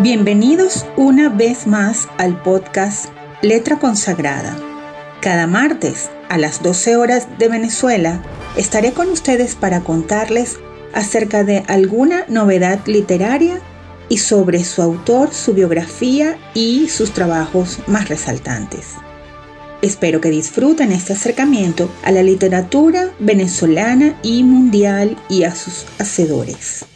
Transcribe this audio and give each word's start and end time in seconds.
Bienvenidos 0.00 0.84
una 0.96 1.30
vez 1.30 1.66
más 1.66 2.08
al 2.18 2.42
podcast 2.42 3.06
Letra 3.40 3.78
Consagrada. 3.78 4.54
Cada 5.22 5.46
martes 5.46 6.10
a 6.28 6.36
las 6.36 6.62
12 6.62 6.96
horas 6.96 7.38
de 7.38 7.48
Venezuela 7.48 8.20
estaré 8.56 8.92
con 8.92 9.08
ustedes 9.08 9.54
para 9.54 9.80
contarles 9.80 10.58
acerca 10.92 11.42
de 11.42 11.64
alguna 11.68 12.26
novedad 12.28 12.80
literaria 12.86 13.60
y 14.10 14.18
sobre 14.18 14.64
su 14.64 14.82
autor, 14.82 15.32
su 15.32 15.54
biografía 15.54 16.36
y 16.52 16.88
sus 16.90 17.12
trabajos 17.12 17.78
más 17.86 18.08
resaltantes. 18.08 18.96
Espero 19.84 20.22
que 20.22 20.30
disfruten 20.30 20.92
este 20.92 21.12
acercamiento 21.12 21.90
a 22.02 22.10
la 22.10 22.22
literatura 22.22 23.10
venezolana 23.18 24.18
y 24.22 24.42
mundial 24.42 25.18
y 25.28 25.42
a 25.42 25.54
sus 25.54 25.84
hacedores. 25.98 26.86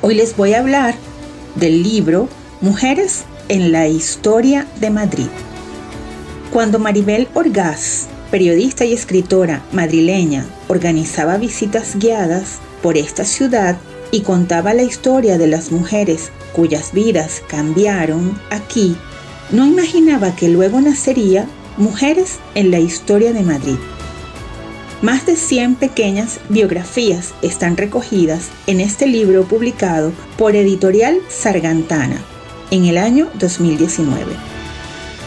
Hoy 0.00 0.16
les 0.16 0.36
voy 0.36 0.54
a 0.54 0.58
hablar 0.58 0.96
del 1.54 1.84
libro 1.84 2.28
Mujeres 2.60 3.22
en 3.48 3.70
la 3.70 3.86
Historia 3.86 4.66
de 4.80 4.90
Madrid. 4.90 5.28
Cuando 6.52 6.80
Maribel 6.80 7.28
Orgaz, 7.32 8.08
periodista 8.32 8.84
y 8.84 8.92
escritora 8.92 9.62
madrileña, 9.70 10.44
organizaba 10.66 11.36
visitas 11.36 11.94
guiadas 11.94 12.58
por 12.82 12.96
esta 12.96 13.24
ciudad 13.24 13.76
y 14.10 14.22
contaba 14.22 14.74
la 14.74 14.82
historia 14.82 15.38
de 15.38 15.46
las 15.46 15.70
mujeres 15.70 16.32
cuyas 16.52 16.92
vidas 16.92 17.40
cambiaron 17.46 18.36
aquí, 18.50 18.96
no 19.52 19.64
imaginaba 19.64 20.34
que 20.34 20.48
luego 20.48 20.80
nacería 20.80 21.46
Mujeres 21.78 22.38
en 22.54 22.70
la 22.70 22.80
Historia 22.80 23.32
de 23.32 23.40
Madrid. 23.40 23.78
Más 25.00 25.24
de 25.24 25.36
100 25.36 25.76
pequeñas 25.76 26.38
biografías 26.50 27.32
están 27.40 27.78
recogidas 27.78 28.50
en 28.66 28.78
este 28.78 29.06
libro 29.06 29.44
publicado 29.44 30.12
por 30.36 30.54
Editorial 30.54 31.20
Sargantana 31.30 32.22
en 32.70 32.84
el 32.84 32.98
año 32.98 33.30
2019. 33.38 34.34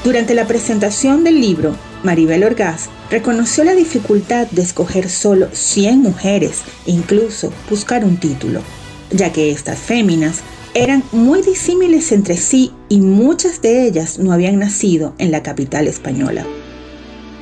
Durante 0.03 0.35
la 0.35 0.45
presentación 0.45 1.23
del 1.23 1.41
libro, 1.41 1.75
Maribel 2.03 2.43
Orgaz 2.43 2.89
reconoció 3.09 3.63
la 3.63 3.73
dificultad 3.73 4.45
de 4.51 4.61
escoger 4.61 5.09
solo 5.09 5.47
100 5.51 5.99
mujeres 5.99 6.61
e 6.85 6.91
incluso 6.91 7.51
buscar 7.71 8.05
un 8.05 8.17
título, 8.17 8.61
ya 9.09 9.33
que 9.33 9.49
estas 9.49 9.79
féminas 9.79 10.41
eran 10.75 11.03
muy 11.13 11.41
disímiles 11.41 12.11
entre 12.11 12.35
sí 12.35 12.73
y 12.89 12.99
muchas 12.99 13.61
de 13.61 13.87
ellas 13.87 14.19
no 14.19 14.33
habían 14.33 14.59
nacido 14.59 15.15
en 15.17 15.31
la 15.31 15.41
capital 15.41 15.87
española. 15.87 16.45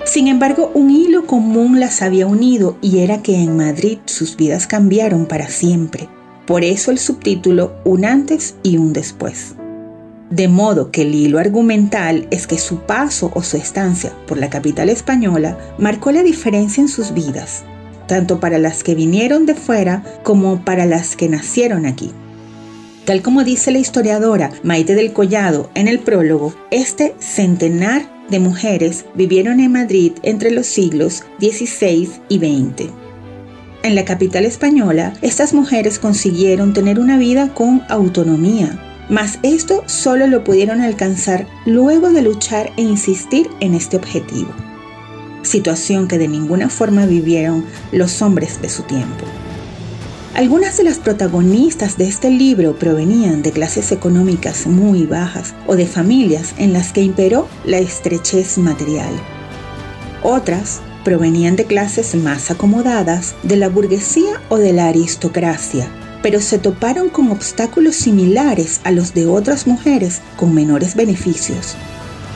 Sin 0.05 0.27
embargo, 0.27 0.69
un 0.75 0.91
hilo 0.91 1.25
común 1.25 1.79
las 1.79 2.03
había 2.03 2.27
unido 2.27 2.77
y 2.79 2.99
era 2.99 3.23
que 3.23 3.41
en 3.41 3.57
Madrid 3.57 3.97
sus 4.05 4.37
vidas 4.37 4.67
cambiaron 4.67 5.25
para 5.25 5.47
siempre. 5.47 6.07
Por 6.45 6.63
eso 6.63 6.91
el 6.91 6.99
subtítulo 6.99 7.73
Un 7.85 8.05
antes 8.05 8.55
y 8.61 8.77
un 8.77 8.93
después. 8.93 9.55
De 10.29 10.47
modo 10.47 10.91
que 10.91 11.01
el 11.01 11.15
hilo 11.15 11.39
argumental 11.39 12.27
es 12.29 12.45
que 12.45 12.59
su 12.59 12.81
paso 12.81 13.31
o 13.33 13.41
su 13.41 13.57
estancia 13.57 14.13
por 14.27 14.37
la 14.37 14.51
capital 14.51 14.89
española 14.89 15.57
marcó 15.79 16.11
la 16.11 16.21
diferencia 16.21 16.81
en 16.81 16.87
sus 16.87 17.15
vidas, 17.15 17.63
tanto 18.07 18.39
para 18.39 18.59
las 18.59 18.83
que 18.83 18.93
vinieron 18.93 19.47
de 19.47 19.55
fuera 19.55 20.03
como 20.21 20.63
para 20.63 20.85
las 20.85 21.15
que 21.15 21.29
nacieron 21.29 21.87
aquí. 21.87 22.11
Tal 23.05 23.21
como 23.21 23.43
dice 23.43 23.71
la 23.71 23.79
historiadora 23.79 24.51
Maite 24.63 24.95
del 24.95 25.11
Collado 25.11 25.69
en 25.75 25.89
el 25.89 25.99
prólogo, 25.99 26.53
este 26.71 27.15
centenar 27.19 28.09
de 28.29 28.39
mujeres 28.39 29.05
vivieron 29.13 29.59
en 29.59 29.73
Madrid 29.73 30.13
entre 30.23 30.51
los 30.51 30.67
siglos 30.67 31.25
XVI 31.39 32.09
y 32.29 32.37
XX. 32.37 32.91
En 33.83 33.95
la 33.95 34.05
capital 34.05 34.45
española, 34.45 35.13
estas 35.21 35.53
mujeres 35.53 35.99
consiguieron 35.99 36.73
tener 36.73 36.97
una 36.97 37.17
vida 37.17 37.53
con 37.53 37.81
autonomía, 37.89 38.79
mas 39.09 39.37
esto 39.43 39.83
solo 39.85 40.25
lo 40.27 40.45
pudieron 40.45 40.79
alcanzar 40.79 41.45
luego 41.65 42.09
de 42.09 42.21
luchar 42.21 42.71
e 42.77 42.83
insistir 42.83 43.49
en 43.59 43.73
este 43.73 43.97
objetivo, 43.97 44.53
situación 45.41 46.07
que 46.07 46.17
de 46.17 46.29
ninguna 46.29 46.69
forma 46.69 47.05
vivieron 47.05 47.65
los 47.91 48.21
hombres 48.21 48.61
de 48.61 48.69
su 48.69 48.83
tiempo. 48.83 49.25
Algunas 50.33 50.77
de 50.77 50.83
las 50.83 50.97
protagonistas 50.97 51.95
de 51.99 52.07
este 52.07 52.31
libro 52.31 52.75
provenían 52.79 53.43
de 53.43 53.51
clases 53.51 53.91
económicas 53.91 54.65
muy 54.65 55.05
bajas 55.05 55.53
o 55.67 55.75
de 55.75 55.85
familias 55.85 56.55
en 56.57 56.73
las 56.73 56.91
que 56.91 57.01
imperó 57.01 57.47
la 57.65 57.77
estrechez 57.77 58.57
material. 58.57 59.13
Otras 60.23 60.81
provenían 61.03 61.55
de 61.55 61.65
clases 61.65 62.15
más 62.15 62.49
acomodadas, 62.49 63.35
de 63.43 63.57
la 63.57 63.69
burguesía 63.69 64.41
o 64.49 64.57
de 64.57 64.73
la 64.73 64.87
aristocracia, 64.87 65.87
pero 66.23 66.41
se 66.41 66.57
toparon 66.57 67.09
con 67.09 67.29
obstáculos 67.29 67.95
similares 67.95 68.81
a 68.83 68.89
los 68.89 69.13
de 69.13 69.27
otras 69.27 69.67
mujeres 69.67 70.21
con 70.35 70.55
menores 70.55 70.95
beneficios. 70.95 71.75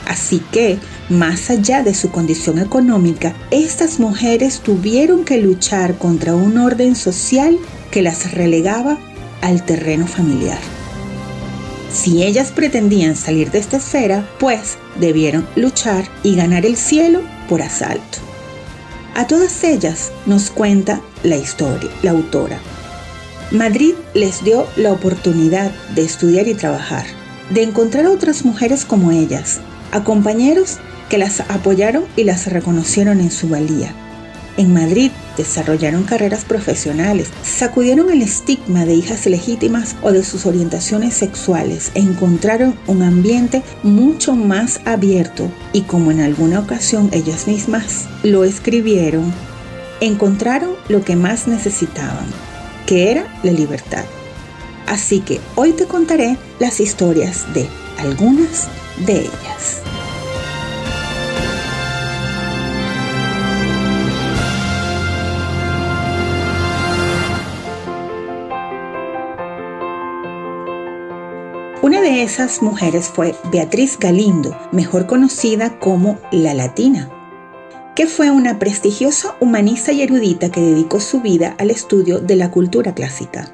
Así 0.08 0.40
que, 0.50 0.78
más 1.10 1.50
allá 1.50 1.82
de 1.82 1.94
su 1.94 2.10
condición 2.10 2.58
económica, 2.58 3.34
estas 3.50 4.00
mujeres 4.00 4.60
tuvieron 4.60 5.24
que 5.24 5.36
luchar 5.36 5.98
contra 5.98 6.34
un 6.34 6.56
orden 6.56 6.96
social 6.96 7.58
que 7.90 8.02
las 8.02 8.32
relegaba 8.32 8.98
al 9.42 9.64
terreno 9.64 10.06
familiar. 10.06 10.58
Si 11.92 12.22
ellas 12.22 12.52
pretendían 12.52 13.16
salir 13.16 13.50
de 13.50 13.58
esta 13.58 13.76
esfera, 13.76 14.26
pues 14.40 14.78
debieron 14.98 15.46
luchar 15.56 16.08
y 16.22 16.36
ganar 16.36 16.64
el 16.64 16.76
cielo 16.76 17.20
por 17.48 17.60
asalto. 17.60 18.18
A 19.14 19.26
todas 19.26 19.62
ellas 19.62 20.10
nos 20.24 20.50
cuenta 20.50 21.02
la 21.22 21.36
historia, 21.36 21.90
la 22.02 22.12
autora. 22.12 22.58
Madrid 23.50 23.94
les 24.14 24.42
dio 24.42 24.66
la 24.76 24.92
oportunidad 24.92 25.70
de 25.94 26.04
estudiar 26.04 26.48
y 26.48 26.54
trabajar, 26.54 27.04
de 27.50 27.62
encontrar 27.62 28.06
a 28.06 28.10
otras 28.10 28.44
mujeres 28.44 28.84
como 28.84 29.10
ellas, 29.10 29.60
a 29.92 30.04
compañeros 30.04 30.78
que 31.08 31.18
las 31.18 31.40
apoyaron 31.40 32.04
y 32.16 32.24
las 32.24 32.46
reconocieron 32.52 33.20
en 33.20 33.30
su 33.30 33.48
valía. 33.48 33.94
En 34.58 34.74
Madrid 34.74 35.12
desarrollaron 35.36 36.02
carreras 36.02 36.44
profesionales, 36.44 37.28
sacudieron 37.44 38.10
el 38.10 38.22
estigma 38.22 38.84
de 38.84 38.94
hijas 38.94 39.24
legítimas 39.26 39.94
o 40.02 40.10
de 40.10 40.24
sus 40.24 40.46
orientaciones 40.46 41.14
sexuales 41.14 41.92
e 41.94 42.00
encontraron 42.00 42.74
un 42.88 43.04
ambiente 43.04 43.62
mucho 43.84 44.34
más 44.34 44.80
abierto 44.84 45.48
y 45.72 45.82
como 45.82 46.10
en 46.10 46.20
alguna 46.20 46.58
ocasión 46.58 47.08
ellas 47.12 47.46
mismas 47.46 48.06
lo 48.24 48.42
escribieron, 48.42 49.32
encontraron 50.00 50.70
lo 50.88 51.04
que 51.04 51.14
más 51.14 51.46
necesitaban, 51.46 52.26
que 52.84 53.12
era 53.12 53.32
la 53.44 53.52
libertad. 53.52 54.04
Así 54.88 55.20
que 55.20 55.38
hoy 55.54 55.70
te 55.70 55.84
contaré 55.84 56.36
las 56.58 56.80
historias 56.80 57.44
de 57.54 57.68
algunas 57.98 58.66
de 59.06 59.20
ellas. 59.20 59.82
Una 71.82 72.00
de 72.00 72.22
esas 72.22 72.60
mujeres 72.62 73.08
fue 73.08 73.34
Beatriz 73.50 73.98
Galindo, 73.98 74.56
mejor 74.72 75.06
conocida 75.06 75.78
como 75.78 76.18
La 76.30 76.54
Latina 76.54 77.10
que 77.98 78.06
fue 78.06 78.30
una 78.30 78.60
prestigiosa 78.60 79.34
humanista 79.40 79.90
y 79.90 80.02
erudita 80.02 80.52
que 80.52 80.60
dedicó 80.60 81.00
su 81.00 81.20
vida 81.20 81.56
al 81.58 81.72
estudio 81.72 82.20
de 82.20 82.36
la 82.36 82.48
cultura 82.52 82.94
clásica. 82.94 83.52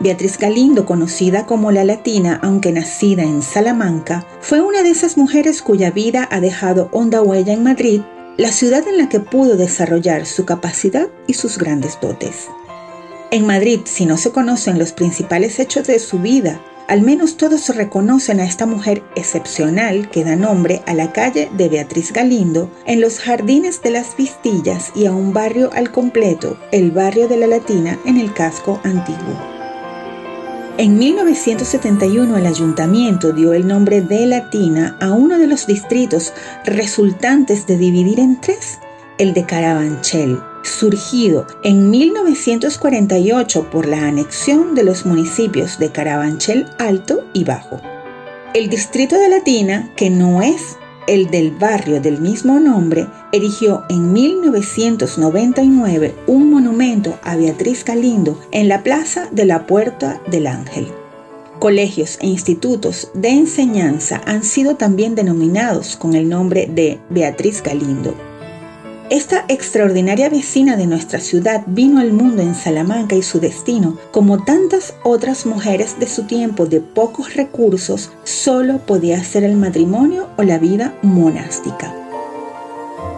Beatriz 0.00 0.38
Galindo, 0.38 0.86
conocida 0.86 1.46
como 1.46 1.70
la 1.72 1.84
Latina, 1.84 2.40
aunque 2.42 2.72
nacida 2.72 3.22
en 3.22 3.42
Salamanca, 3.42 4.26
fue 4.40 4.60
una 4.60 4.82
de 4.82 4.90
esas 4.90 5.16
mujeres 5.16 5.62
cuya 5.62 5.90
vida 5.90 6.28
ha 6.30 6.40
dejado 6.40 6.88
honda 6.92 7.22
huella 7.22 7.52
en 7.52 7.62
Madrid, 7.62 8.00
la 8.36 8.50
ciudad 8.50 8.86
en 8.88 8.98
la 8.98 9.08
que 9.08 9.20
pudo 9.20 9.56
desarrollar 9.56 10.26
su 10.26 10.44
capacidad 10.44 11.08
y 11.26 11.34
sus 11.34 11.58
grandes 11.58 11.98
dotes. 12.00 12.48
En 13.30 13.46
Madrid, 13.46 13.80
si 13.84 14.06
no 14.06 14.16
se 14.16 14.30
conocen 14.32 14.78
los 14.78 14.92
principales 14.92 15.58
hechos 15.58 15.86
de 15.86 15.98
su 15.98 16.18
vida 16.18 16.60
al 16.88 17.00
menos 17.00 17.36
todos 17.36 17.74
reconocen 17.74 18.40
a 18.40 18.44
esta 18.44 18.66
mujer 18.66 19.02
excepcional 19.16 20.10
que 20.10 20.24
da 20.24 20.36
nombre 20.36 20.82
a 20.86 20.94
la 20.94 21.12
calle 21.12 21.48
de 21.56 21.68
Beatriz 21.68 22.12
Galindo 22.12 22.70
en 22.86 23.00
los 23.00 23.20
jardines 23.20 23.82
de 23.82 23.90
las 23.90 24.16
Vistillas 24.16 24.92
y 24.94 25.06
a 25.06 25.12
un 25.12 25.32
barrio 25.32 25.70
al 25.72 25.90
completo, 25.90 26.58
el 26.72 26.90
barrio 26.90 27.28
de 27.28 27.38
la 27.38 27.46
Latina 27.46 27.98
en 28.04 28.18
el 28.18 28.34
casco 28.34 28.80
antiguo. 28.84 29.53
En 30.76 30.98
1971 30.98 32.36
el 32.36 32.46
ayuntamiento 32.46 33.32
dio 33.32 33.52
el 33.52 33.68
nombre 33.68 34.00
de 34.00 34.26
Latina 34.26 34.96
a 35.00 35.12
uno 35.12 35.38
de 35.38 35.46
los 35.46 35.68
distritos 35.68 36.32
resultantes 36.64 37.68
de 37.68 37.78
dividir 37.78 38.18
en 38.18 38.40
tres, 38.40 38.80
el 39.18 39.34
de 39.34 39.46
Carabanchel, 39.46 40.40
surgido 40.64 41.46
en 41.62 41.90
1948 41.90 43.70
por 43.70 43.86
la 43.86 44.08
anexión 44.08 44.74
de 44.74 44.82
los 44.82 45.06
municipios 45.06 45.78
de 45.78 45.92
Carabanchel 45.92 46.66
Alto 46.80 47.24
y 47.32 47.44
Bajo. 47.44 47.80
El 48.52 48.68
distrito 48.68 49.16
de 49.16 49.28
Latina, 49.28 49.92
que 49.94 50.10
no 50.10 50.42
es 50.42 50.76
el 51.06 51.30
del 51.30 51.50
barrio 51.50 52.00
del 52.00 52.20
mismo 52.20 52.60
nombre, 52.60 53.06
erigió 53.32 53.84
en 53.88 54.12
1999 54.12 56.14
un 56.26 56.50
monumento 56.50 57.18
a 57.22 57.36
Beatriz 57.36 57.84
Galindo 57.84 58.40
en 58.52 58.68
la 58.68 58.82
Plaza 58.82 59.28
de 59.30 59.44
la 59.44 59.66
Puerta 59.66 60.20
del 60.30 60.46
Ángel. 60.46 60.88
Colegios 61.58 62.18
e 62.20 62.26
institutos 62.26 63.10
de 63.14 63.30
enseñanza 63.30 64.20
han 64.26 64.44
sido 64.44 64.76
también 64.76 65.14
denominados 65.14 65.96
con 65.96 66.14
el 66.14 66.28
nombre 66.28 66.68
de 66.70 67.00
Beatriz 67.10 67.62
Galindo. 67.62 68.14
Esta 69.10 69.44
extraordinaria 69.48 70.30
vecina 70.30 70.76
de 70.76 70.86
nuestra 70.86 71.20
ciudad 71.20 71.62
vino 71.66 72.00
al 72.00 72.14
mundo 72.14 72.40
en 72.40 72.54
Salamanca 72.54 73.14
y 73.14 73.22
su 73.22 73.38
destino, 73.38 73.98
como 74.12 74.42
tantas 74.44 74.94
otras 75.04 75.44
mujeres 75.44 76.00
de 76.00 76.08
su 76.08 76.24
tiempo 76.24 76.64
de 76.64 76.80
pocos 76.80 77.34
recursos, 77.34 78.10
solo 78.24 78.78
podía 78.78 79.22
ser 79.22 79.44
el 79.44 79.56
matrimonio 79.56 80.28
o 80.38 80.42
la 80.42 80.58
vida 80.58 80.94
monástica. 81.02 81.94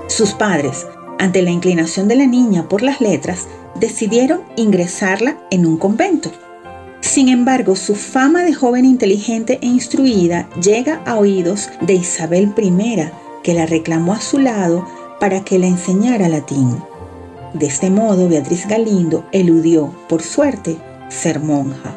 Sus 0.08 0.32
padres, 0.32 0.86
ante 1.20 1.42
la 1.42 1.50
inclinación 1.50 2.08
de 2.08 2.16
la 2.16 2.26
niña 2.26 2.68
por 2.68 2.82
las 2.82 3.00
letras, 3.00 3.46
decidieron 3.78 4.40
ingresarla 4.56 5.38
en 5.52 5.66
un 5.66 5.76
convento. 5.76 6.32
Sin 7.00 7.28
embargo, 7.28 7.76
su 7.76 7.94
fama 7.94 8.42
de 8.42 8.54
joven 8.54 8.84
inteligente 8.84 9.60
e 9.62 9.66
instruida 9.66 10.48
llega 10.60 11.02
a 11.06 11.16
oídos 11.16 11.68
de 11.80 11.94
Isabel 11.94 12.52
I, 12.60 13.08
que 13.44 13.54
la 13.54 13.66
reclamó 13.66 14.12
a 14.12 14.20
su 14.20 14.40
lado 14.40 14.84
para 15.20 15.44
que 15.44 15.58
le 15.58 15.68
enseñara 15.68 16.28
latín. 16.28 16.76
De 17.54 17.66
este 17.66 17.90
modo, 17.90 18.28
Beatriz 18.28 18.66
Galindo 18.68 19.24
eludió, 19.32 19.94
por 20.08 20.22
suerte, 20.22 20.76
ser 21.08 21.40
monja. 21.40 21.96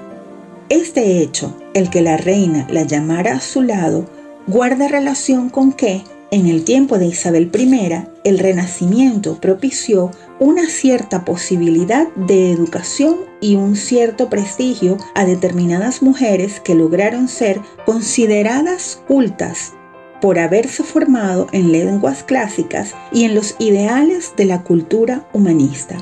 Este 0.69 1.21
hecho, 1.21 1.53
el 1.73 1.89
que 1.89 2.01
la 2.01 2.17
reina 2.17 2.67
la 2.69 2.83
llamara 2.83 3.33
a 3.33 3.41
su 3.41 3.61
lado, 3.61 4.05
guarda 4.47 4.87
relación 4.87 5.49
con 5.49 5.73
que, 5.73 6.03
en 6.31 6.47
el 6.47 6.63
tiempo 6.63 6.99
de 6.99 7.07
Isabel 7.07 7.51
I, 7.53 8.05
el 8.23 8.39
Renacimiento 8.39 9.41
propició 9.41 10.11
una 10.39 10.69
cierta 10.69 11.25
posibilidad 11.25 12.07
de 12.15 12.51
educación 12.51 13.17
y 13.41 13.55
un 13.55 13.75
cierto 13.75 14.29
prestigio 14.29 14.97
a 15.15 15.25
determinadas 15.25 16.03
mujeres 16.03 16.59
que 16.59 16.75
lograron 16.75 17.27
ser 17.27 17.59
consideradas 17.85 19.01
cultas 19.07 19.73
por 20.21 20.39
haberse 20.39 20.83
formado 20.83 21.47
en 21.51 21.71
lenguas 21.71 22.23
clásicas 22.23 22.93
y 23.11 23.23
en 23.23 23.35
los 23.35 23.55
ideales 23.59 24.33
de 24.35 24.45
la 24.45 24.63
cultura 24.63 25.27
humanista. 25.33 25.97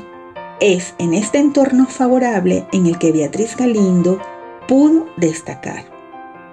Es 0.60 0.96
en 0.98 1.14
este 1.14 1.38
entorno 1.38 1.86
favorable 1.86 2.66
en 2.72 2.88
el 2.88 2.98
que 2.98 3.12
Beatriz 3.12 3.56
Galindo 3.56 4.20
pudo 4.68 5.08
destacar. 5.18 5.86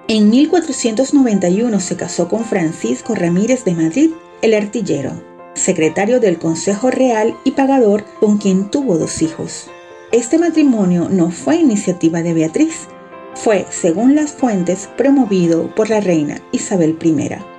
En 0.07 0.29
1491 0.29 1.79
se 1.79 1.95
casó 1.95 2.27
con 2.27 2.45
Francisco 2.45 3.15
Ramírez 3.15 3.63
de 3.65 3.73
Madrid, 3.73 4.11
el 4.43 4.53
artillero, 4.53 5.13
secretario 5.55 6.19
del 6.19 6.37
Consejo 6.37 6.91
Real 6.91 7.35
y 7.43 7.51
pagador 7.51 8.05
con 8.19 8.37
quien 8.37 8.69
tuvo 8.69 8.97
dos 8.99 9.23
hijos. 9.23 9.67
Este 10.11 10.37
matrimonio 10.37 11.09
no 11.09 11.31
fue 11.31 11.55
iniciativa 11.55 12.21
de 12.21 12.33
Beatriz, 12.33 12.87
fue, 13.33 13.65
según 13.69 14.15
las 14.15 14.31
fuentes, 14.31 14.89
promovido 14.97 15.73
por 15.75 15.89
la 15.89 15.99
reina 15.99 16.39
Isabel 16.51 16.97
I. 17.01 17.54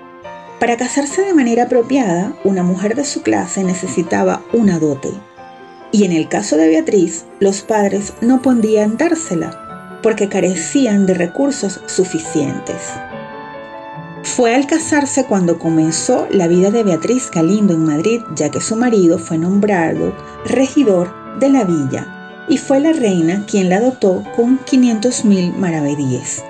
Para 0.59 0.79
casarse 0.79 1.21
de 1.23 1.35
manera 1.35 1.65
apropiada, 1.65 2.35
una 2.43 2.63
mujer 2.63 2.95
de 2.95 3.05
su 3.05 3.23
clase 3.23 3.63
necesitaba 3.63 4.43
una 4.55 4.79
dote. 4.79 5.11
Y 5.93 6.05
en 6.05 6.13
el 6.13 6.29
caso 6.29 6.57
de 6.57 6.69
Beatriz, 6.69 7.27
los 7.41 7.61
padres 7.61 8.15
no 8.23 8.41
podían 8.41 8.97
dársela 8.97 9.99
porque 10.03 10.29
carecían 10.29 11.05
de 11.05 11.13
recursos 11.13 11.81
suficientes. 11.87 12.93
Fue 14.23 14.55
al 14.55 14.67
casarse 14.67 15.25
cuando 15.25 15.59
comenzó 15.59 16.27
la 16.31 16.49
vida 16.49 16.71
de 16.71 16.85
Beatriz 16.85 17.31
Galindo 17.31 17.75
en 17.75 17.85
Madrid, 17.85 18.23
ya 18.35 18.51
que 18.51 18.61
su 18.61 18.77
marido 18.77 19.19
fue 19.19 19.37
nombrado 19.37 20.15
regidor 20.47 21.39
de 21.39 21.51
la 21.51 21.65
villa 21.65 22.45
y 22.49 22.57
fue 22.57 22.81
la 22.81 22.93
reina 22.93 23.45
quien 23.47 23.69
la 23.69 23.81
dotó 23.81 24.25
con 24.35 24.59
500 24.59 25.25
mil 25.27 25.53
maravedíes. 25.53 26.43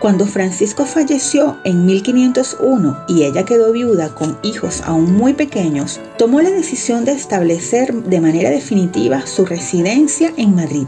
Cuando 0.00 0.26
Francisco 0.26 0.84
falleció 0.84 1.56
en 1.64 1.86
1501 1.86 3.04
y 3.08 3.22
ella 3.22 3.44
quedó 3.44 3.72
viuda 3.72 4.14
con 4.14 4.38
hijos 4.42 4.82
aún 4.84 5.14
muy 5.14 5.32
pequeños, 5.32 6.00
tomó 6.18 6.42
la 6.42 6.50
decisión 6.50 7.06
de 7.06 7.12
establecer 7.12 7.94
de 7.94 8.20
manera 8.20 8.50
definitiva 8.50 9.26
su 9.26 9.46
residencia 9.46 10.34
en 10.36 10.54
Madrid. 10.54 10.86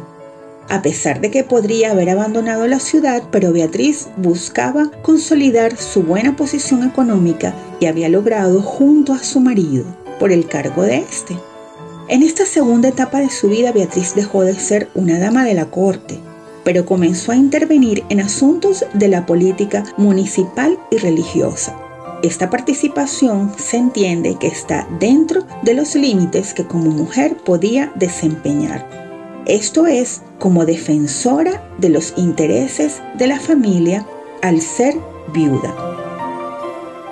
A 0.69 0.82
pesar 0.82 1.22
de 1.22 1.31
que 1.31 1.43
podría 1.43 1.93
haber 1.93 2.10
abandonado 2.10 2.66
la 2.66 2.81
ciudad, 2.81 3.22
pero 3.32 3.50
Beatriz 3.55 4.08
buscaba 4.19 4.90
consolidar 5.00 5.78
su 5.78 6.02
buena 6.02 6.37
posición 6.37 6.84
económica 6.84 7.55
y 7.81 7.87
había 7.87 8.10
logrado 8.10 8.60
junto 8.60 9.14
a 9.14 9.25
su 9.25 9.40
marido 9.40 9.87
por 10.19 10.32
el 10.32 10.46
cargo 10.46 10.82
de 10.82 10.99
este. 10.99 11.34
En 12.08 12.22
esta 12.22 12.44
segunda 12.44 12.88
etapa 12.88 13.20
de 13.20 13.31
su 13.31 13.49
vida, 13.49 13.72
Beatriz 13.72 14.14
dejó 14.14 14.43
de 14.43 14.55
ser 14.55 14.90
una 14.94 15.19
dama 15.19 15.46
de 15.46 15.55
la 15.55 15.70
corte 15.70 16.20
pero 16.69 16.85
comenzó 16.85 17.32
a 17.32 17.37
intervenir 17.37 18.05
en 18.11 18.20
asuntos 18.20 18.85
de 18.93 19.09
la 19.09 19.25
política 19.25 19.85
municipal 19.97 20.79
y 20.91 20.99
religiosa. 20.99 21.75
Esta 22.23 22.50
participación 22.50 23.55
se 23.56 23.79
entiende 23.79 24.37
que 24.38 24.49
está 24.49 24.87
dentro 25.00 25.47
de 25.62 25.73
los 25.73 25.94
límites 25.94 26.53
que 26.53 26.67
como 26.67 26.91
mujer 26.91 27.38
podía 27.38 27.91
desempeñar. 27.94 28.87
Esto 29.47 29.87
es 29.87 30.20
como 30.38 30.67
defensora 30.67 31.67
de 31.79 31.88
los 31.88 32.12
intereses 32.19 33.00
de 33.17 33.29
la 33.29 33.41
familia 33.41 34.06
al 34.43 34.61
ser 34.61 34.94
viuda. 35.32 35.98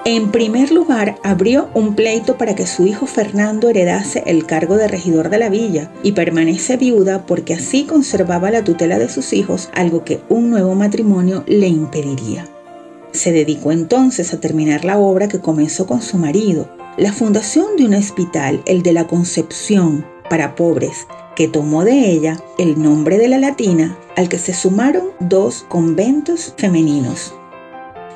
En 0.08 0.31
primer 0.31 0.70
lugar, 0.70 1.19
abrió 1.25 1.69
un 1.75 1.97
pleito 1.97 2.38
para 2.38 2.55
que 2.55 2.69
su 2.69 2.87
hijo 2.87 3.06
Fernando 3.06 3.69
heredase 3.69 4.23
el 4.26 4.47
cargo 4.47 4.76
de 4.76 4.87
regidor 4.87 5.31
de 5.31 5.38
la 5.38 5.49
villa 5.49 5.91
y 6.05 6.12
permanece 6.12 6.76
viuda 6.76 7.26
porque 7.26 7.55
así 7.55 7.87
conservaba 7.87 8.53
la 8.53 8.62
tutela 8.62 9.00
de 9.00 9.08
sus 9.08 9.32
hijos, 9.32 9.69
algo 9.75 10.05
que 10.05 10.20
un 10.29 10.49
nuevo 10.49 10.76
matrimonio 10.76 11.43
le 11.49 11.67
impediría. 11.67 12.47
Se 13.11 13.32
dedicó 13.32 13.73
entonces 13.73 14.32
a 14.32 14.38
terminar 14.38 14.85
la 14.85 14.97
obra 14.97 15.26
que 15.26 15.41
comenzó 15.41 15.88
con 15.88 16.00
su 16.00 16.19
marido, 16.19 16.70
la 16.97 17.12
fundación 17.12 17.75
de 17.76 17.87
un 17.87 17.94
hospital, 17.94 18.62
el 18.64 18.85
de 18.85 18.93
la 18.93 19.08
Concepción, 19.08 20.06
para 20.31 20.55
pobres, 20.55 21.08
que 21.35 21.49
tomó 21.49 21.82
de 21.82 22.12
ella 22.12 22.41
el 22.58 22.81
nombre 22.81 23.19
de 23.19 23.26
la 23.26 23.38
latina, 23.38 23.99
al 24.14 24.29
que 24.29 24.38
se 24.38 24.55
sumaron 24.55 25.06
dos 25.19 25.67
conventos 25.69 26.55
femeninos, 26.56 27.35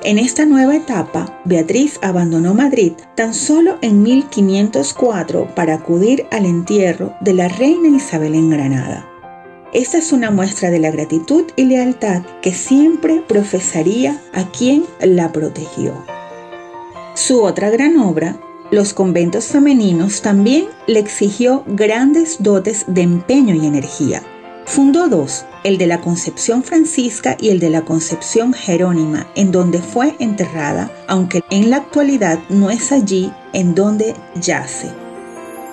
en 0.03 0.19
esta 0.19 0.47
nueva 0.47 0.77
etapa, 0.77 1.41
Beatriz 1.45 1.99
abandonó 2.03 2.55
Madrid 2.55 2.93
tan 3.15 3.35
solo 3.35 3.77
en 3.83 4.03
1504 4.03 5.55
para 5.55 5.75
acudir 5.75 6.27
al 6.31 6.47
entierro 6.47 7.15
de 7.21 7.35
la 7.35 7.49
reina 7.49 7.89
Isabel 7.89 8.35
en 8.35 8.51
Granada. 8.51 9.07
Esta 9.73 9.99
es 9.99 10.13
una 10.13 10.31
muestra 10.31 10.71
de 10.71 10.79
la 10.79 10.91
gratitud 10.91 11.45
y 11.55 11.65
lealtad 11.65 12.23
que 12.43 12.53
siempre 12.53 13.23
profesaría 13.27 14.21
a 14.33 14.51
quien 14.51 14.85
la 15.01 15.33
protegió. 15.33 15.93
Su 17.15 17.43
otra 17.43 17.71
gran 17.71 17.99
obra, 17.99 18.41
Los 18.73 18.95
conventos 18.95 19.47
femeninos, 19.47 20.23
también 20.23 20.67
le 20.87 21.01
exigió 21.01 21.65
grandes 21.67 22.37
dotes 22.39 22.85
de 22.87 23.03
empeño 23.03 23.53
y 23.57 23.67
energía. 23.67 24.23
Fundó 24.67 25.09
dos, 25.09 25.45
el 25.65 25.79
de 25.79 25.87
la 25.87 26.01
Concepción 26.01 26.63
Francisca 26.63 27.37
y 27.41 27.49
el 27.49 27.59
de 27.59 27.71
la 27.71 27.83
Concepción 27.83 28.53
Jerónima, 28.53 29.27
en 29.35 29.53
donde 29.53 29.81
fue 29.83 30.15
enterrada, 30.19 30.91
aunque 31.09 31.43
en 31.51 31.71
la 31.71 31.79
actualidad 31.79 32.39
no 32.49 32.71
es 32.71 32.93
allí 32.93 33.33
en 33.53 33.75
donde 33.75 34.15
yace. 34.41 34.91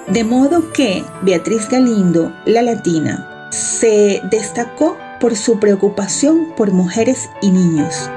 De 0.07 0.23
modo 0.23 0.71
que 0.71 1.03
Beatriz 1.21 1.69
Galindo, 1.69 2.33
la 2.45 2.61
latina, 2.61 3.49
se 3.51 4.21
destacó 4.31 4.97
por 5.19 5.35
su 5.35 5.59
preocupación 5.59 6.53
por 6.55 6.71
mujeres 6.71 7.29
y 7.41 7.51
niños. 7.51 8.09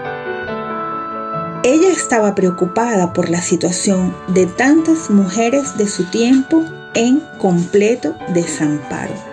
Ella 1.63 1.91
estaba 1.93 2.35
preocupada 2.35 3.13
por 3.13 3.29
la 3.29 3.43
situación 3.43 4.17
de 4.29 4.47
tantas 4.47 5.11
mujeres 5.11 5.77
de 5.77 5.89
su 5.89 6.05
tiempo 6.05 6.65
en 6.95 7.21
completo 7.39 8.17
desamparo. 8.33 9.30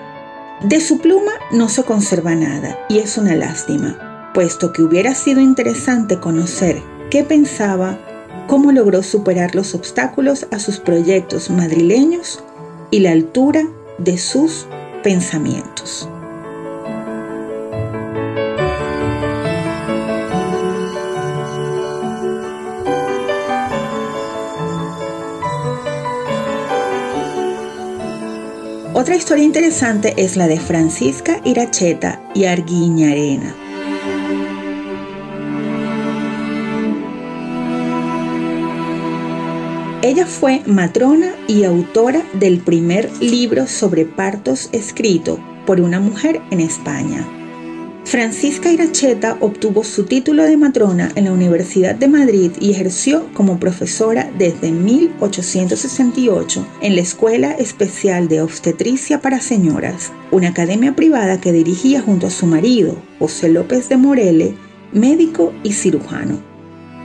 De 0.63 0.81
su 0.81 0.97
pluma 0.97 1.33
no 1.51 1.69
se 1.69 1.83
conserva 1.83 2.33
nada 2.33 2.79
y 2.89 2.97
es 2.97 3.19
una 3.19 3.35
lástima, 3.35 4.31
puesto 4.33 4.73
que 4.73 4.81
hubiera 4.81 5.13
sido 5.13 5.39
interesante 5.39 6.19
conocer 6.19 6.81
qué 7.11 7.23
pensaba, 7.23 7.99
cómo 8.47 8.71
logró 8.71 9.03
superar 9.03 9.53
los 9.53 9.75
obstáculos 9.75 10.47
a 10.51 10.57
sus 10.57 10.79
proyectos 10.79 11.51
madrileños 11.51 12.43
y 12.89 13.01
la 13.01 13.11
altura 13.11 13.67
de 13.99 14.17
sus 14.17 14.65
pensamientos. 15.03 16.09
Otra 28.99 29.15
historia 29.15 29.43
interesante 29.43 30.15
es 30.17 30.37
la 30.37 30.47
de 30.47 30.59
Francisca 30.59 31.39
Iracheta 31.43 32.19
y 32.33 32.45
Arguiñarena. 32.45 33.53
Ella 40.01 40.25
fue 40.25 40.63
matrona 40.65 41.35
y 41.47 41.63
autora 41.63 42.23
del 42.33 42.57
primer 42.57 43.11
libro 43.21 43.67
sobre 43.67 44.05
partos 44.05 44.69
escrito 44.71 45.39
por 45.67 45.79
una 45.79 45.99
mujer 45.99 46.41
en 46.49 46.59
España. 46.59 47.37
Francisca 48.07 48.71
Iracheta 48.71 49.35
obtuvo 49.41 49.83
su 49.83 50.05
título 50.05 50.43
de 50.43 50.55
matrona 50.55 51.11
en 51.15 51.25
la 51.25 51.33
Universidad 51.33 51.93
de 51.93 52.07
Madrid 52.07 52.51
y 52.57 52.71
ejerció 52.71 53.27
como 53.33 53.59
profesora 53.59 54.31
desde 54.37 54.71
1868 54.71 56.65
en 56.79 56.95
la 56.95 57.01
Escuela 57.01 57.51
Especial 57.51 58.29
de 58.29 58.41
Obstetricia 58.41 59.19
para 59.19 59.41
Señoras, 59.41 60.13
una 60.31 60.47
academia 60.47 60.95
privada 60.95 61.41
que 61.41 61.51
dirigía 61.51 62.01
junto 62.01 62.27
a 62.27 62.31
su 62.31 62.45
marido, 62.45 62.95
José 63.19 63.49
López 63.49 63.89
de 63.89 63.97
Morele, 63.97 64.55
médico 64.93 65.51
y 65.63 65.73
cirujano. 65.73 66.41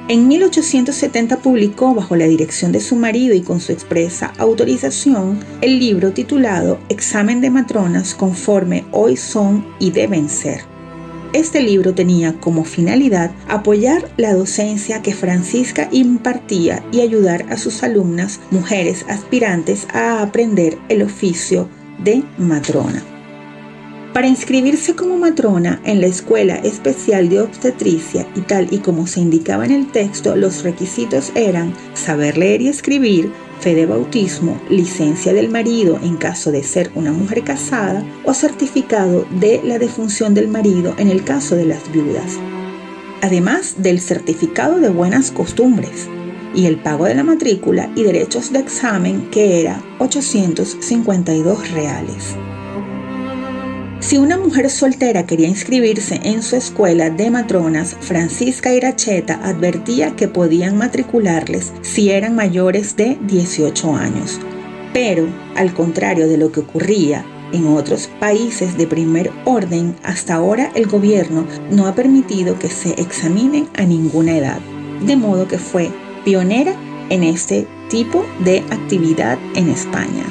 En 0.06 0.28
1870 0.28 1.38
publicó, 1.38 1.96
bajo 1.96 2.14
la 2.14 2.26
dirección 2.26 2.70
de 2.70 2.80
su 2.80 2.94
marido 2.94 3.34
y 3.34 3.40
con 3.40 3.58
su 3.58 3.72
expresa 3.72 4.32
autorización, 4.38 5.40
el 5.62 5.80
libro 5.80 6.12
titulado 6.12 6.78
Examen 6.88 7.40
de 7.40 7.50
Matronas 7.50 8.14
conforme 8.14 8.84
hoy 8.92 9.16
son 9.16 9.66
y 9.80 9.90
deben 9.90 10.28
ser 10.28 10.71
este 11.32 11.62
libro 11.62 11.94
tenía 11.94 12.34
como 12.40 12.64
finalidad 12.64 13.30
apoyar 13.48 14.10
la 14.16 14.34
docencia 14.34 15.02
que 15.02 15.14
Francisca 15.14 15.88
impartía 15.92 16.84
y 16.92 17.00
ayudar 17.00 17.46
a 17.50 17.56
sus 17.56 17.82
alumnas, 17.82 18.40
mujeres 18.50 19.04
aspirantes, 19.08 19.86
a 19.92 20.22
aprender 20.22 20.78
el 20.88 21.02
oficio 21.02 21.68
de 22.02 22.22
matrona. 22.38 23.02
Para 24.12 24.26
inscribirse 24.26 24.94
como 24.94 25.16
matrona 25.16 25.80
en 25.84 26.02
la 26.02 26.06
Escuela 26.06 26.56
Especial 26.56 27.30
de 27.30 27.40
Obstetricia 27.40 28.26
y 28.34 28.42
tal 28.42 28.68
y 28.70 28.78
como 28.78 29.06
se 29.06 29.20
indicaba 29.20 29.64
en 29.64 29.70
el 29.70 29.90
texto, 29.90 30.36
los 30.36 30.62
requisitos 30.64 31.32
eran 31.34 31.72
saber 31.94 32.36
leer 32.36 32.60
y 32.60 32.68
escribir, 32.68 33.32
fe 33.62 33.76
de 33.76 33.86
bautismo, 33.86 34.60
licencia 34.68 35.32
del 35.32 35.48
marido 35.48 35.98
en 36.02 36.16
caso 36.16 36.50
de 36.50 36.64
ser 36.64 36.90
una 36.96 37.12
mujer 37.12 37.44
casada 37.44 38.04
o 38.24 38.34
certificado 38.34 39.24
de 39.38 39.60
la 39.62 39.78
defunción 39.78 40.34
del 40.34 40.48
marido 40.48 40.94
en 40.98 41.08
el 41.08 41.22
caso 41.22 41.54
de 41.54 41.66
las 41.66 41.92
viudas. 41.92 42.38
Además 43.20 43.76
del 43.78 44.00
certificado 44.00 44.80
de 44.80 44.88
buenas 44.88 45.30
costumbres 45.30 46.08
y 46.56 46.66
el 46.66 46.82
pago 46.82 47.04
de 47.04 47.14
la 47.14 47.22
matrícula 47.22 47.92
y 47.94 48.02
derechos 48.02 48.52
de 48.52 48.58
examen 48.58 49.30
que 49.30 49.60
era 49.60 49.80
852 50.00 51.70
reales. 51.70 52.36
Si 54.02 54.18
una 54.18 54.36
mujer 54.36 54.68
soltera 54.68 55.26
quería 55.26 55.46
inscribirse 55.46 56.20
en 56.24 56.42
su 56.42 56.56
escuela 56.56 57.08
de 57.08 57.30
matronas, 57.30 57.96
Francisca 58.00 58.74
Iracheta 58.74 59.40
advertía 59.44 60.16
que 60.16 60.26
podían 60.26 60.76
matricularles 60.76 61.72
si 61.82 62.10
eran 62.10 62.34
mayores 62.34 62.96
de 62.96 63.16
18 63.22 63.94
años. 63.94 64.40
Pero, 64.92 65.28
al 65.54 65.72
contrario 65.72 66.26
de 66.26 66.36
lo 66.36 66.50
que 66.50 66.60
ocurría 66.60 67.24
en 67.52 67.68
otros 67.68 68.10
países 68.18 68.76
de 68.76 68.88
primer 68.88 69.30
orden, 69.44 69.94
hasta 70.02 70.34
ahora 70.34 70.72
el 70.74 70.88
gobierno 70.88 71.46
no 71.70 71.86
ha 71.86 71.94
permitido 71.94 72.58
que 72.58 72.70
se 72.70 73.00
examinen 73.00 73.68
a 73.76 73.84
ninguna 73.84 74.36
edad, 74.36 74.58
de 75.06 75.14
modo 75.14 75.46
que 75.46 75.58
fue 75.58 75.90
pionera 76.24 76.74
en 77.08 77.22
este 77.22 77.68
tipo 77.88 78.26
de 78.40 78.64
actividad 78.70 79.38
en 79.54 79.68
España. 79.68 80.24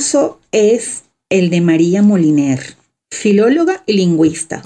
Caso 0.00 0.38
es 0.50 1.02
el 1.28 1.50
de 1.50 1.60
María 1.60 2.00
Moliner, 2.00 2.74
filóloga 3.10 3.82
y 3.84 3.92
lingüista. 3.92 4.62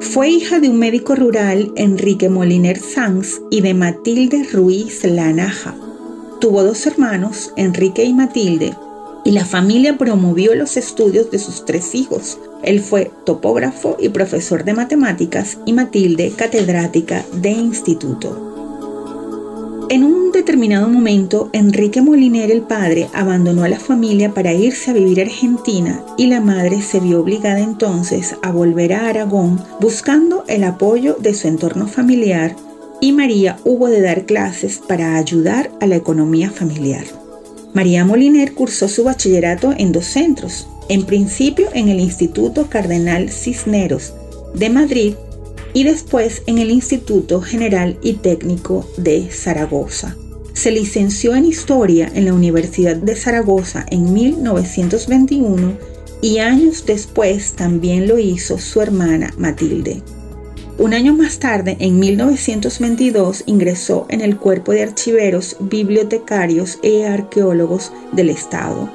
Fue 0.00 0.28
hija 0.28 0.58
de 0.58 0.68
un 0.68 0.76
médico 0.76 1.14
rural, 1.14 1.70
Enrique 1.76 2.28
Moliner 2.28 2.80
Sanz, 2.80 3.40
y 3.52 3.60
de 3.60 3.74
Matilde 3.74 4.42
Ruiz 4.52 5.04
Lanaja. 5.04 5.76
Tuvo 6.40 6.64
dos 6.64 6.84
hermanos, 6.84 7.52
Enrique 7.56 8.02
y 8.02 8.12
Matilde, 8.12 8.74
y 9.24 9.30
la 9.30 9.44
familia 9.44 9.96
promovió 9.96 10.56
los 10.56 10.76
estudios 10.76 11.30
de 11.30 11.38
sus 11.38 11.64
tres 11.64 11.94
hijos. 11.94 12.40
Él 12.64 12.80
fue 12.80 13.12
topógrafo 13.24 13.96
y 14.00 14.08
profesor 14.08 14.64
de 14.64 14.74
matemáticas 14.74 15.58
y 15.64 15.74
Matilde 15.74 16.32
catedrática 16.36 17.24
de 17.34 17.50
instituto. 17.50 18.51
En 19.92 20.04
un 20.04 20.32
determinado 20.32 20.88
momento, 20.88 21.50
Enrique 21.52 22.00
Moliner 22.00 22.50
el 22.50 22.62
padre 22.62 23.10
abandonó 23.12 23.62
a 23.62 23.68
la 23.68 23.78
familia 23.78 24.32
para 24.32 24.54
irse 24.54 24.90
a 24.90 24.94
vivir 24.94 25.20
a 25.20 25.24
Argentina 25.24 26.02
y 26.16 26.28
la 26.28 26.40
madre 26.40 26.80
se 26.80 26.98
vio 26.98 27.20
obligada 27.20 27.60
entonces 27.60 28.34
a 28.40 28.52
volver 28.52 28.94
a 28.94 29.10
Aragón 29.10 29.62
buscando 29.80 30.44
el 30.48 30.64
apoyo 30.64 31.18
de 31.20 31.34
su 31.34 31.46
entorno 31.46 31.88
familiar 31.88 32.56
y 33.02 33.12
María 33.12 33.58
hubo 33.64 33.88
de 33.88 34.00
dar 34.00 34.24
clases 34.24 34.78
para 34.78 35.16
ayudar 35.16 35.70
a 35.82 35.86
la 35.86 35.96
economía 35.96 36.50
familiar. 36.50 37.04
María 37.74 38.06
Moliner 38.06 38.54
cursó 38.54 38.88
su 38.88 39.04
bachillerato 39.04 39.74
en 39.76 39.92
dos 39.92 40.06
centros, 40.06 40.68
en 40.88 41.04
principio 41.04 41.68
en 41.74 41.90
el 41.90 42.00
Instituto 42.00 42.68
Cardenal 42.70 43.28
Cisneros 43.28 44.14
de 44.54 44.70
Madrid 44.70 45.14
y 45.74 45.84
después 45.84 46.42
en 46.46 46.58
el 46.58 46.70
Instituto 46.70 47.40
General 47.40 47.98
y 48.02 48.14
Técnico 48.14 48.86
de 48.96 49.28
Zaragoza. 49.30 50.16
Se 50.52 50.70
licenció 50.70 51.34
en 51.34 51.46
Historia 51.46 52.10
en 52.14 52.26
la 52.26 52.34
Universidad 52.34 52.96
de 52.96 53.16
Zaragoza 53.16 53.86
en 53.90 54.12
1921 54.12 55.72
y 56.20 56.38
años 56.38 56.84
después 56.86 57.52
también 57.52 58.06
lo 58.06 58.18
hizo 58.18 58.58
su 58.58 58.80
hermana 58.80 59.32
Matilde. 59.38 60.02
Un 60.78 60.94
año 60.94 61.14
más 61.14 61.38
tarde, 61.38 61.76
en 61.80 61.98
1922, 61.98 63.44
ingresó 63.46 64.06
en 64.08 64.20
el 64.20 64.38
Cuerpo 64.38 64.72
de 64.72 64.82
Archiveros, 64.82 65.56
Bibliotecarios 65.60 66.78
e 66.82 67.06
Arqueólogos 67.06 67.92
del 68.12 68.30
Estado. 68.30 68.90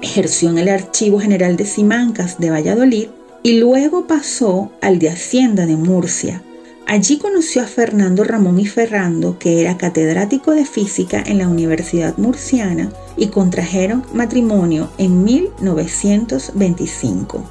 Ejerció 0.00 0.50
en 0.50 0.58
el 0.58 0.68
Archivo 0.68 1.20
General 1.20 1.56
de 1.56 1.66
Simancas 1.66 2.38
de 2.38 2.50
Valladolid 2.50 3.08
y 3.42 3.58
luego 3.58 4.06
pasó 4.06 4.72
al 4.80 4.98
de 4.98 5.10
Hacienda 5.10 5.66
de 5.66 5.76
Murcia. 5.76 6.42
Allí 6.86 7.18
conoció 7.18 7.62
a 7.62 7.66
Fernando 7.66 8.24
Ramón 8.24 8.58
y 8.60 8.66
Ferrando, 8.66 9.38
que 9.38 9.60
era 9.60 9.78
catedrático 9.78 10.50
de 10.52 10.66
física 10.66 11.22
en 11.24 11.38
la 11.38 11.48
Universidad 11.48 12.18
Murciana, 12.18 12.92
y 13.16 13.28
contrajeron 13.28 14.04
matrimonio 14.12 14.90
en 14.98 15.24
1925. 15.24 17.42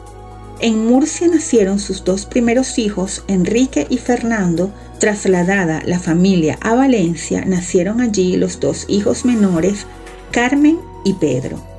En 0.60 0.86
Murcia 0.86 1.28
nacieron 1.28 1.80
sus 1.80 2.04
dos 2.04 2.28
primeros 2.28 2.78
hijos, 2.78 3.24
Enrique 3.28 3.88
y 3.90 3.98
Fernando. 3.98 4.72
Trasladada 5.00 5.82
la 5.86 5.98
familia 5.98 6.60
a 6.62 6.76
Valencia, 6.76 7.44
nacieron 7.46 8.00
allí 8.00 8.38
los 8.38 8.60
dos 8.60 8.86
hijos 8.88 9.26
menores, 9.26 9.88
Carmen 10.30 10.78
y 11.04 11.14
Pedro. 11.14 11.71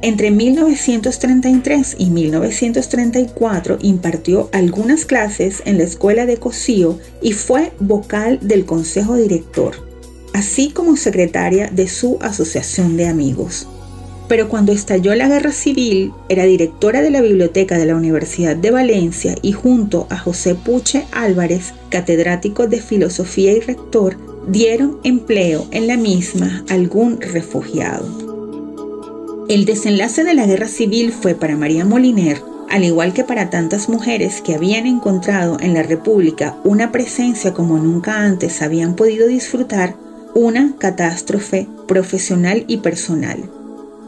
Entre 0.00 0.30
1933 0.30 1.96
y 1.98 2.10
1934 2.10 3.78
impartió 3.82 4.48
algunas 4.52 5.04
clases 5.04 5.60
en 5.64 5.78
la 5.78 5.84
Escuela 5.84 6.24
de 6.24 6.36
Cocío 6.36 6.98
y 7.20 7.32
fue 7.32 7.72
vocal 7.80 8.38
del 8.40 8.64
Consejo 8.64 9.16
Director, 9.16 9.74
así 10.34 10.70
como 10.70 10.96
secretaria 10.96 11.68
de 11.72 11.88
su 11.88 12.16
Asociación 12.20 12.96
de 12.96 13.08
Amigos. 13.08 13.66
Pero 14.28 14.48
cuando 14.48 14.70
estalló 14.70 15.16
la 15.16 15.26
Guerra 15.26 15.50
Civil, 15.50 16.12
era 16.28 16.44
directora 16.44 17.02
de 17.02 17.10
la 17.10 17.22
Biblioteca 17.22 17.76
de 17.76 17.86
la 17.86 17.96
Universidad 17.96 18.54
de 18.54 18.70
Valencia 18.70 19.34
y 19.42 19.50
junto 19.50 20.06
a 20.10 20.18
José 20.18 20.54
Puche 20.54 21.06
Álvarez, 21.10 21.72
catedrático 21.88 22.68
de 22.68 22.80
Filosofía 22.80 23.52
y 23.52 23.60
rector, 23.60 24.16
dieron 24.46 25.00
empleo 25.02 25.66
en 25.72 25.88
la 25.88 25.96
misma 25.96 26.64
a 26.68 26.74
algún 26.74 27.20
refugiado. 27.20 28.27
El 29.48 29.64
desenlace 29.64 30.24
de 30.24 30.34
la 30.34 30.44
guerra 30.44 30.68
civil 30.68 31.10
fue 31.10 31.34
para 31.34 31.56
María 31.56 31.86
Moliner, 31.86 32.42
al 32.68 32.84
igual 32.84 33.14
que 33.14 33.24
para 33.24 33.48
tantas 33.48 33.88
mujeres 33.88 34.42
que 34.42 34.54
habían 34.54 34.86
encontrado 34.86 35.56
en 35.58 35.72
la 35.72 35.82
República 35.82 36.58
una 36.64 36.92
presencia 36.92 37.54
como 37.54 37.78
nunca 37.78 38.24
antes 38.24 38.60
habían 38.60 38.94
podido 38.94 39.26
disfrutar, 39.26 39.96
una 40.34 40.74
catástrofe 40.76 41.66
profesional 41.86 42.66
y 42.68 42.76
personal. 42.78 43.50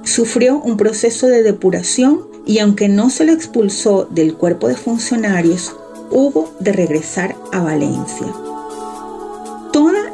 Sufrió 0.03 0.61
un 0.61 0.77
proceso 0.77 1.27
de 1.27 1.43
depuración 1.43 2.21
y 2.45 2.59
aunque 2.59 2.91
no 2.91 3.09
se 3.09 3.25
la 3.25 3.33
expulsó 3.33 4.07
del 4.11 4.35
cuerpo 4.35 4.69
de 4.69 4.77
funcionarios, 4.77 5.75
hubo 6.11 6.53
de 6.61 6.73
regresar 6.73 7.35
a 7.51 7.63
Valencia. 7.63 8.27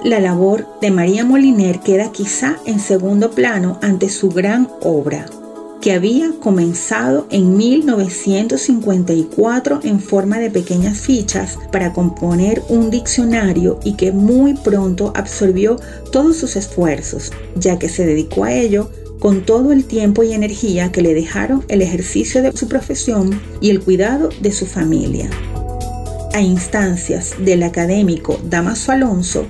La 0.06 0.20
labor 0.20 0.66
de 0.80 0.90
María 0.92 1.24
Moliner 1.24 1.80
queda 1.80 2.12
quizá 2.12 2.58
en 2.64 2.78
segundo 2.78 3.32
plano 3.32 3.80
ante 3.82 4.08
su 4.08 4.28
gran 4.28 4.68
obra, 4.80 5.26
que 5.80 5.90
había 5.90 6.30
comenzado 6.38 7.26
en 7.32 7.56
1954 7.56 9.80
en 9.82 9.98
forma 9.98 10.38
de 10.38 10.48
pequeñas 10.48 11.00
fichas 11.00 11.58
para 11.72 11.92
componer 11.92 12.62
un 12.68 12.88
diccionario 12.88 13.80
y 13.82 13.94
que 13.94 14.12
muy 14.12 14.54
pronto 14.54 15.12
absorbió 15.16 15.74
todos 16.12 16.36
sus 16.36 16.54
esfuerzos, 16.54 17.32
ya 17.56 17.80
que 17.80 17.88
se 17.88 18.06
dedicó 18.06 18.44
a 18.44 18.52
ello 18.52 18.88
con 19.18 19.44
todo 19.44 19.72
el 19.72 19.86
tiempo 19.86 20.22
y 20.22 20.34
energía 20.34 20.92
que 20.92 21.02
le 21.02 21.14
dejaron 21.14 21.64
el 21.66 21.82
ejercicio 21.82 22.44
de 22.44 22.56
su 22.56 22.68
profesión 22.68 23.40
y 23.60 23.70
el 23.70 23.80
cuidado 23.80 24.28
de 24.40 24.52
su 24.52 24.66
familia. 24.66 25.28
A 26.32 26.42
instancias 26.42 27.34
del 27.40 27.64
académico 27.64 28.38
Damaso 28.48 28.92
Alonso, 28.92 29.46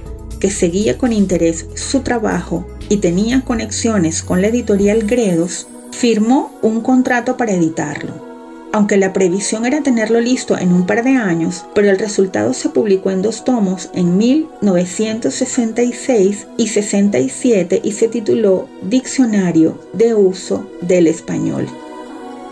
que 0.47 0.53
seguía 0.53 0.97
con 0.97 1.13
interés 1.13 1.67
su 1.75 2.03
trabajo 2.03 2.65
y 2.89 2.99
tenía 2.99 3.41
conexiones 3.41 4.23
con 4.23 4.43
la 4.43 4.47
editorial 4.47 5.05
Gredos, 5.05 5.67
firmó 5.91 6.57
un 6.63 6.83
contrato 6.83 7.37
para 7.37 7.51
editarlo 7.51 8.25
aunque 8.73 8.97
la 8.99 9.13
previsión 9.15 9.65
era 9.65 9.83
tenerlo 9.83 10.21
listo 10.21 10.59
en 10.59 10.71
un 10.71 10.85
par 10.85 11.03
de 11.03 11.17
años, 11.17 11.65
pero 11.75 11.89
el 11.89 11.99
resultado 11.99 12.53
se 12.53 12.69
publicó 12.69 13.11
en 13.11 13.23
dos 13.23 13.43
tomos 13.43 13.89
en 13.95 14.19
1966 14.19 16.47
y 16.59 16.69
67 16.69 17.81
y 17.83 17.93
se 17.93 18.09
tituló 18.09 18.69
Diccionario 18.83 19.81
de 19.95 20.15
Uso 20.15 20.69
del 20.83 21.07
Español. 21.07 21.67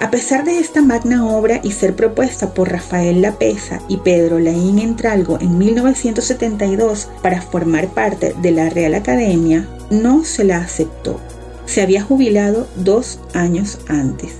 A 0.04 0.10
pesar 0.10 0.44
de 0.44 0.58
esta 0.58 0.82
magna 0.82 1.26
obra 1.34 1.62
y 1.64 1.72
ser 1.72 1.96
propuesta 1.96 2.52
por 2.52 2.70
Rafael 2.70 3.22
Lapesa 3.22 3.80
y 3.88 3.96
Pedro 3.96 4.38
Laín 4.38 4.78
Entralgo 4.78 5.38
en 5.40 5.56
1972 5.56 7.08
para 7.22 7.40
formar 7.40 7.88
parte 7.88 8.34
de 8.42 8.50
la 8.50 8.68
Real 8.68 8.92
Academia, 8.92 9.66
no 9.88 10.22
se 10.26 10.44
la 10.44 10.58
aceptó. 10.58 11.18
Se 11.64 11.80
había 11.80 12.02
jubilado 12.02 12.68
dos 12.76 13.18
años 13.32 13.78
antes. 13.88 14.34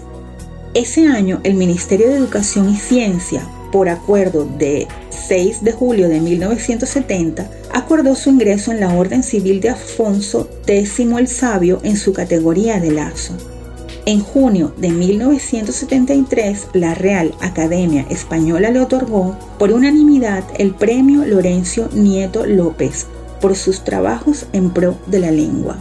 Ese 0.74 1.06
año 1.06 1.40
el 1.44 1.54
Ministerio 1.54 2.10
de 2.10 2.16
Educación 2.16 2.68
y 2.68 2.76
Ciencia, 2.76 3.48
por 3.72 3.88
acuerdo 3.88 4.44
de 4.44 4.86
6 5.28 5.64
de 5.64 5.72
julio 5.72 6.10
de 6.10 6.20
1970, 6.20 7.50
acordó 7.72 8.14
su 8.16 8.28
ingreso 8.28 8.70
en 8.70 8.80
la 8.80 8.92
Orden 8.92 9.22
Civil 9.22 9.62
de 9.62 9.70
Afonso 9.70 10.46
X 10.66 11.00
el 11.00 11.26
Sabio 11.26 11.80
en 11.84 11.96
su 11.96 12.12
categoría 12.12 12.80
de 12.80 12.90
lazo. 12.90 13.53
En 14.06 14.20
junio 14.20 14.74
de 14.76 14.90
1973, 14.90 16.68
la 16.74 16.94
Real 16.94 17.34
Academia 17.40 18.04
Española 18.10 18.70
le 18.70 18.80
otorgó 18.80 19.34
por 19.58 19.72
unanimidad 19.72 20.44
el 20.58 20.74
premio 20.74 21.24
Lorenzo 21.24 21.88
Nieto 21.94 22.44
López 22.44 23.06
por 23.40 23.56
sus 23.56 23.82
trabajos 23.82 24.44
en 24.52 24.68
pro 24.70 24.98
de 25.06 25.20
la 25.20 25.30
lengua. 25.30 25.78